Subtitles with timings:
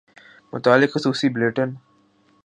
[0.53, 1.69] متعلق خصوصی بلیٹن